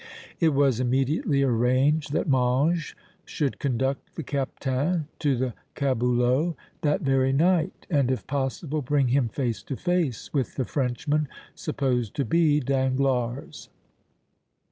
It 0.39 0.55
was 0.55 0.79
immediately 0.79 1.43
arranged 1.43 2.11
that 2.11 2.27
Mange 2.27 2.97
should 3.23 3.59
conduct 3.59 4.15
the 4.15 4.23
Captain 4.23 5.07
to 5.19 5.35
the 5.35 5.53
caboulot 5.75 6.55
that 6.81 7.01
very 7.01 7.31
night 7.31 7.85
and, 7.87 8.09
if 8.09 8.25
possible, 8.25 8.81
bring 8.81 9.09
him 9.09 9.29
face 9.29 9.61
to 9.61 9.75
face 9.77 10.33
with 10.33 10.55
the 10.55 10.65
Frenchman 10.65 11.27
supposed 11.53 12.15
to 12.15 12.25
be 12.25 12.59
Danglars. 12.59 13.69